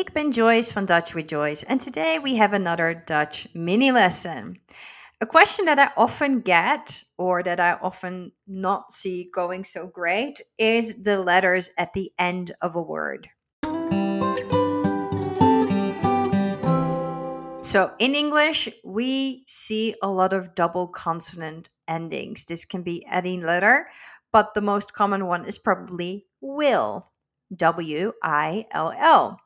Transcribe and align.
Ik 0.00 0.12
ben 0.12 0.30
Joyce 0.30 0.72
van 0.72 0.84
Dutch 0.84 1.12
with 1.12 1.28
Joyce, 1.28 1.66
and 1.66 1.78
today 1.78 2.18
we 2.18 2.36
have 2.36 2.54
another 2.54 3.02
Dutch 3.06 3.46
mini 3.52 3.92
lesson. 3.92 4.58
A 5.20 5.26
question 5.26 5.66
that 5.66 5.78
I 5.78 5.90
often 5.94 6.40
get, 6.40 7.04
or 7.18 7.42
that 7.42 7.60
I 7.60 7.76
often 7.82 8.32
not 8.46 8.92
see 8.92 9.28
going 9.30 9.62
so 9.62 9.86
great, 9.86 10.40
is 10.56 11.02
the 11.02 11.18
letters 11.18 11.68
at 11.76 11.92
the 11.92 12.12
end 12.18 12.54
of 12.62 12.76
a 12.76 12.80
word. 12.80 13.28
So, 17.62 17.92
in 17.98 18.14
English, 18.14 18.70
we 18.82 19.44
see 19.46 19.94
a 20.02 20.08
lot 20.08 20.32
of 20.32 20.54
double 20.54 20.88
consonant 20.88 21.68
endings. 21.86 22.46
This 22.46 22.64
can 22.64 22.82
be 22.82 23.04
any 23.12 23.38
letter, 23.38 23.90
but 24.32 24.54
the 24.54 24.62
most 24.62 24.94
common 24.94 25.26
one 25.26 25.44
is 25.44 25.58
probably 25.58 26.24
will. 26.40 27.09
W 27.54 28.12
I 28.22 28.66
L 28.70 28.92
L. 28.96 29.40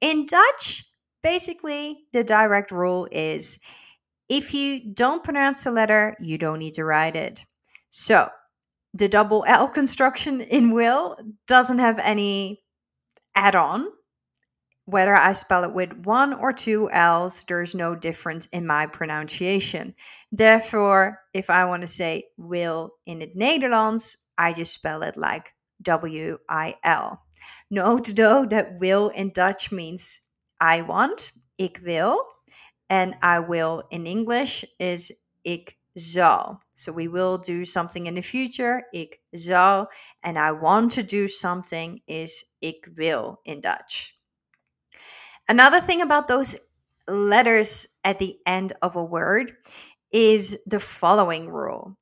In 0.00 0.26
Dutch, 0.26 0.84
basically, 1.22 2.04
the 2.12 2.24
direct 2.24 2.70
rule 2.70 3.08
is 3.10 3.58
if 4.28 4.54
you 4.54 4.94
don't 4.94 5.24
pronounce 5.24 5.64
the 5.64 5.70
letter, 5.70 6.16
you 6.20 6.38
don't 6.38 6.60
need 6.60 6.74
to 6.74 6.84
write 6.84 7.16
it. 7.16 7.44
So, 7.90 8.28
the 8.94 9.08
double 9.08 9.44
L 9.46 9.68
construction 9.80 10.40
in 10.40 10.70
will 10.70 11.16
doesn't 11.46 11.78
have 11.78 11.98
any 11.98 12.62
add 13.34 13.56
on. 13.56 13.88
Whether 14.86 15.14
I 15.14 15.34
spell 15.34 15.62
it 15.62 15.72
with 15.72 16.04
one 16.04 16.32
or 16.32 16.52
two 16.52 16.90
L's, 16.90 17.44
there's 17.44 17.76
no 17.76 17.94
difference 17.94 18.46
in 18.46 18.66
my 18.66 18.86
pronunciation. 18.86 19.94
Therefore, 20.32 21.20
if 21.32 21.48
I 21.48 21.64
want 21.66 21.82
to 21.82 21.86
say 21.86 22.24
will 22.36 22.92
in 23.06 23.20
het 23.20 23.36
Nederlands, 23.36 24.16
I 24.36 24.52
just 24.52 24.74
spell 24.74 25.02
it 25.02 25.16
like 25.16 25.52
W 25.82 26.38
I 26.48 26.74
L. 26.82 27.22
Note 27.70 28.16
though 28.16 28.44
that 28.50 28.78
will 28.80 29.08
in 29.08 29.30
Dutch 29.30 29.72
means 29.72 30.20
I 30.60 30.82
want, 30.82 31.32
ik 31.58 31.80
wil, 31.84 32.24
and 32.88 33.14
I 33.22 33.38
will 33.38 33.84
in 33.90 34.06
English 34.06 34.64
is 34.78 35.12
ik 35.42 35.76
zal. 35.96 36.60
So 36.74 36.92
we 36.92 37.08
will 37.08 37.38
do 37.38 37.64
something 37.64 38.06
in 38.06 38.14
the 38.14 38.22
future, 38.22 38.82
ik 38.92 39.20
zal, 39.34 39.88
and 40.22 40.38
I 40.38 40.52
want 40.52 40.92
to 40.92 41.02
do 41.02 41.28
something 41.28 42.02
is 42.06 42.44
ik 42.60 42.88
wil 42.94 43.40
in 43.44 43.60
Dutch. 43.60 44.14
Another 45.48 45.80
thing 45.80 46.00
about 46.00 46.28
those 46.28 46.58
letters 47.08 47.98
at 48.04 48.18
the 48.18 48.38
end 48.46 48.72
of 48.82 48.96
a 48.96 49.02
word 49.02 49.52
is 50.12 50.62
the 50.66 50.80
following 50.80 51.48
rule. 51.48 51.96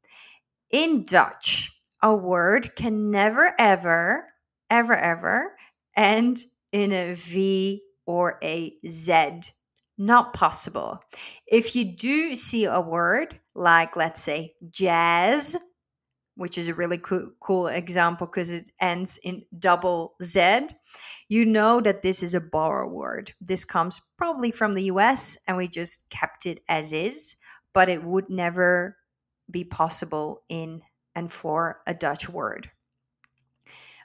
In 0.71 1.05
Dutch, 1.05 1.71
a 2.03 2.15
word 2.15 2.77
can 2.77 3.11
never 3.11 3.55
ever 3.59 4.27
ever, 4.71 4.95
ever 4.95 5.57
end 5.97 6.45
in 6.73 6.93
a 6.93 7.15
V 7.15 7.83
or 8.07 8.39
a 8.43 8.75
Z. 8.87 9.53
Not 9.97 10.33
possible. 10.33 11.01
If 11.47 11.75
you 11.75 11.85
do 11.97 12.37
see 12.37 12.65
a 12.65 12.81
word 12.81 13.41
like, 13.55 13.97
let's 13.97 14.23
say, 14.23 14.55
jazz, 14.71 15.57
which 16.37 16.57
is 16.57 16.69
a 16.69 16.75
really 16.75 16.99
cool, 16.99 17.33
cool 17.41 17.67
example 17.67 18.29
because 18.29 18.51
it 18.51 18.71
ends 18.81 19.19
in 19.25 19.43
double 19.59 20.15
Z, 20.23 20.69
you 21.29 21.45
know 21.45 21.81
that 21.81 22.03
this 22.03 22.23
is 22.23 22.33
a 22.33 22.41
borrow 22.41 22.89
word. 22.89 23.35
This 23.41 23.65
comes 23.65 24.01
probably 24.17 24.53
from 24.53 24.75
the 24.75 24.85
US 24.85 25.37
and 25.49 25.57
we 25.57 25.67
just 25.67 26.09
kept 26.11 26.47
it 26.47 26.61
as 26.69 26.93
is, 26.93 27.37
but 27.75 27.89
it 27.89 28.05
would 28.05 28.31
never 28.31 28.97
be 29.51 29.65
possible 29.65 30.43
in 30.49 30.83
and 31.17 31.33
for 31.33 31.81
a 31.87 31.95
Dutch 31.95 32.29
word. 32.29 32.71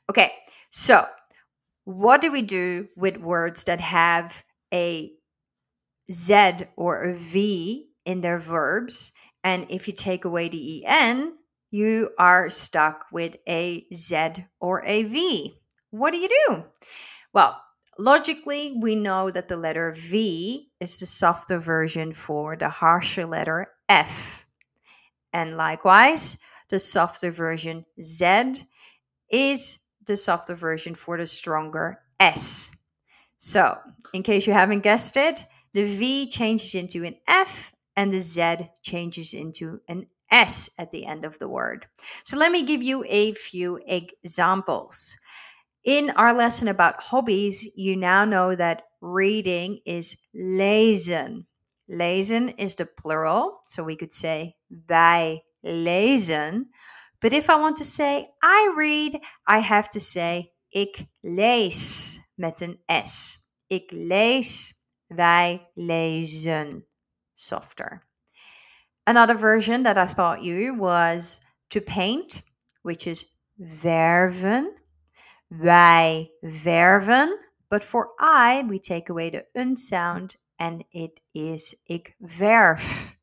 Okay, 0.10 0.32
so 0.70 1.08
what 1.86 2.22
do 2.22 2.32
we 2.32 2.42
do 2.42 2.88
with 2.96 3.18
words 3.18 3.64
that 3.66 3.80
have 3.80 4.44
a 4.74 5.14
Z 6.12 6.54
or 6.76 7.04
a 7.04 7.14
V 7.14 7.90
in 8.06 8.22
their 8.22 8.38
verbs? 8.38 9.14
And 9.44 9.66
if 9.70 9.88
you 9.88 9.94
take 9.94 10.26
away 10.26 10.50
the 10.50 10.86
EN, 10.86 11.34
you 11.72 12.12
are 12.20 12.50
stuck 12.50 13.06
with 13.12 13.36
a 13.48 13.86
Z 13.94 14.46
or 14.60 14.84
a 14.86 15.04
V. 15.04 15.56
What 15.92 16.12
do 16.12 16.18
you 16.18 16.30
do? 16.48 16.64
Well, 17.34 17.62
logically, 17.98 18.78
we 18.80 18.96
know 18.96 19.32
that 19.32 19.48
the 19.48 19.58
letter 19.58 19.92
V 19.92 20.70
is 20.80 21.00
the 21.00 21.06
softer 21.06 21.60
version 21.60 22.14
for 22.14 22.56
the 22.56 22.70
harsher 22.70 23.26
letter 23.26 23.68
F. 23.90 24.46
And 25.32 25.58
likewise, 25.58 26.38
the 26.70 26.80
softer 26.80 27.32
version 27.32 27.86
Z 28.02 28.66
is 29.30 29.80
the 30.06 30.18
softer 30.18 30.56
version 30.56 30.96
for 30.96 31.18
the 31.18 31.28
stronger 31.28 32.00
S. 32.20 32.72
So, 33.38 33.78
in 34.14 34.24
case 34.24 34.48
you 34.48 34.54
haven't 34.54 34.82
guessed 34.82 35.18
it, 35.18 35.46
the 35.74 35.84
V 35.84 36.28
changes 36.28 36.76
into 36.76 37.04
an 37.04 37.16
F 37.28 37.74
and 37.96 38.12
the 38.12 38.20
Z 38.20 38.70
changes 38.82 39.34
into 39.34 39.82
an 39.88 40.08
S 40.32 40.72
at 40.80 40.92
the 40.92 41.06
end 41.06 41.26
of 41.26 41.40
the 41.40 41.50
word. 41.50 41.88
So, 42.24 42.38
let 42.38 42.52
me 42.52 42.64
give 42.64 42.82
you 42.82 43.04
a 43.08 43.34
few 43.34 43.80
examples. 43.86 45.18
In 45.84 46.12
our 46.12 46.34
lesson 46.34 46.70
about 46.70 47.04
hobbies, 47.04 47.70
you 47.76 47.98
now 47.98 48.24
know 48.24 48.56
that 48.56 48.84
reading 49.02 49.80
is 49.86 50.18
lezen. 50.34 51.46
Lezen 51.90 52.56
is 52.58 52.76
the 52.76 52.86
plural, 52.86 53.60
so 53.68 53.84
we 53.84 53.98
could 53.98 54.14
say 54.14 54.56
wij 54.88 55.42
lezen. 55.66 56.70
But 57.24 57.32
if 57.32 57.50
I 57.50 57.56
want 57.56 57.78
to 57.78 57.86
say 57.86 58.28
I 58.44 58.74
read, 58.76 59.22
I 59.48 59.60
have 59.60 59.90
to 59.92 60.00
say 60.02 60.52
ik 60.70 61.06
lees 61.22 62.20
met 62.36 62.62
een 62.62 62.80
S. 63.06 63.40
Ik 63.68 63.92
lees, 63.92 64.74
wij 65.08 65.72
lezen. 65.74 66.86
Softer. 67.34 68.06
Another 69.06 69.38
version 69.38 69.84
that 69.84 69.98
I 69.98 70.06
thought 70.14 70.44
you 70.44 70.76
was 70.78 71.40
to 71.70 71.80
paint, 71.80 72.44
which 72.82 73.08
is 73.08 73.38
verven. 73.58 74.74
Wij 75.48 76.30
verven. 76.42 77.38
But 77.70 77.86
for 77.86 78.10
I, 78.20 78.64
we 78.68 78.80
take 78.80 79.10
away 79.10 79.30
the 79.30 79.46
un 79.54 79.78
sound 79.78 80.36
and 80.58 80.84
it 80.90 81.22
is 81.32 81.82
ik 81.86 82.16
verf. 82.20 83.16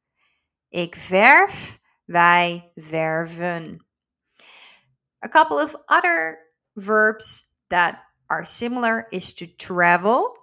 Ik 0.70 0.94
verf, 0.94 1.78
wij 2.04 2.72
verven. 2.76 3.88
A 5.22 5.28
couple 5.28 5.58
of 5.58 5.76
other 5.88 6.38
verbs 6.76 7.50
that 7.68 8.02
are 8.28 8.44
similar 8.44 9.06
is 9.12 9.32
to 9.34 9.46
travel. 9.46 10.34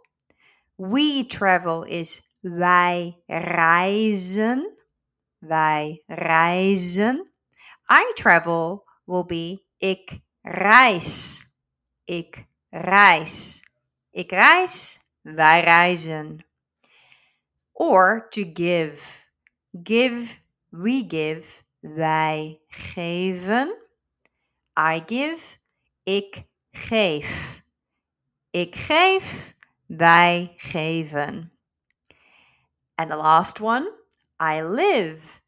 We 0.77 1.25
travel 1.25 1.83
is 1.83 2.21
wij 2.41 3.17
reizen. 3.27 4.75
Wij 5.39 6.03
reizen. 6.07 7.31
I 7.89 8.11
travel 8.15 8.85
will 9.05 9.25
be 9.25 9.63
ik 9.77 10.19
reis. 10.41 11.43
Ik 12.05 12.45
reis. 12.69 13.63
Ik 14.11 14.31
reis. 14.31 14.99
Wij 15.21 15.61
reizen. 15.61 16.45
Or 17.73 18.27
to 18.29 18.43
give. 18.53 19.25
Give, 19.83 20.39
we 20.69 21.05
give. 21.07 21.63
Wij 21.79 22.61
geven. 22.67 23.86
I 24.77 25.03
give. 25.05 25.57
Ik 26.03 26.43
geef. 26.71 27.61
Ik 28.49 28.75
geef. 28.75 29.55
Wij 29.85 30.53
geven. 30.57 31.51
And 32.95 33.09
the 33.09 33.15
last 33.15 33.59
one, 33.59 33.91
I 34.39 34.63
live. 34.63 35.41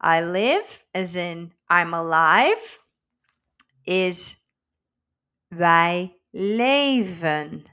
I 0.00 0.20
live, 0.20 0.84
as 0.92 1.14
in 1.14 1.52
I'm 1.68 1.94
alive, 1.94 2.78
is 3.84 4.46
wij 5.48 6.16
leven. 6.30 7.64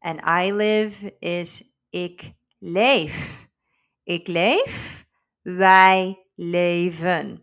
And 0.00 0.20
I 0.20 0.52
live 0.52 1.16
is 1.20 1.62
ik 1.90 2.32
leef. 2.58 3.46
Ik 4.04 4.26
leef, 4.26 5.04
wij 5.42 6.26
leven. 6.34 7.42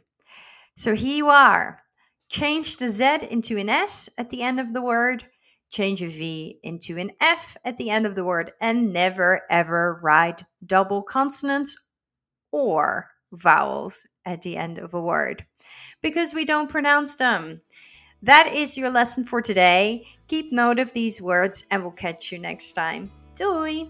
So 0.75 0.95
here 0.95 1.15
you 1.15 1.31
are. 1.31 1.83
Change 2.31 2.77
the 2.77 2.87
Z 2.87 3.27
into 3.29 3.57
an 3.57 3.67
S 3.67 4.09
at 4.17 4.29
the 4.29 4.41
end 4.41 4.57
of 4.57 4.71
the 4.71 4.81
word, 4.81 5.25
change 5.69 6.01
a 6.01 6.07
V 6.07 6.59
into 6.63 6.97
an 6.97 7.11
F 7.19 7.57
at 7.65 7.75
the 7.75 7.89
end 7.89 8.05
of 8.05 8.15
the 8.15 8.23
word, 8.23 8.53
and 8.61 8.93
never 8.93 9.41
ever 9.49 9.99
write 10.01 10.45
double 10.65 11.03
consonants 11.03 11.77
or 12.49 13.09
vowels 13.33 14.07
at 14.23 14.43
the 14.43 14.55
end 14.55 14.77
of 14.77 14.93
a 14.93 15.01
word 15.01 15.45
because 16.01 16.33
we 16.33 16.45
don't 16.45 16.69
pronounce 16.69 17.17
them. 17.17 17.59
That 18.21 18.47
is 18.47 18.77
your 18.77 18.89
lesson 18.89 19.25
for 19.25 19.41
today. 19.41 20.05
Keep 20.29 20.53
note 20.53 20.79
of 20.79 20.93
these 20.93 21.21
words 21.21 21.65
and 21.69 21.83
we'll 21.83 21.91
catch 21.91 22.31
you 22.31 22.39
next 22.39 22.71
time. 22.71 23.11
Doei! 23.35 23.89